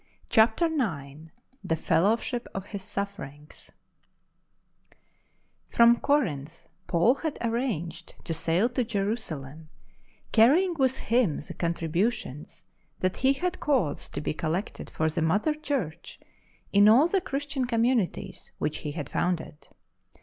CHAPTER 0.31 0.65
IX" 0.65 1.29
THE 1.63 1.75
FELLOWSHIP 1.75 2.47
OF 2.55 2.65
HIS 2.65 2.81
SUFFERINGS" 2.81 3.71
From 5.75 5.99
Corintli 5.99 6.63
Paul 6.87 7.13
had 7.13 7.37
arranged 7.39 8.15
to 8.23 8.33
sail 8.33 8.67
to 8.69 8.83
Jerusalem, 8.83 9.69
carrying 10.31 10.73
with 10.73 10.97
him 10.97 11.35
the 11.37 11.53
contri 11.53 11.87
butions 11.91 12.63
that 13.01 13.17
he 13.17 13.33
had 13.33 13.59
caused 13.59 14.15
to 14.15 14.21
be 14.21 14.33
collected 14.33 14.89
for 14.89 15.07
the 15.07 15.21
Mother 15.21 15.53
Church 15.53 16.19
in 16.73 16.89
all 16.89 17.07
the 17.07 17.21
Christian 17.21 17.65
com 17.65 17.83
munities 17.83 18.49
which 18.57 18.77
he 18.77 18.93
had 18.93 19.07
founded. 19.07 19.67